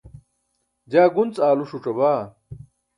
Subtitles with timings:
[0.91, 2.21] jaa gunc aalu ṣuc̣abaa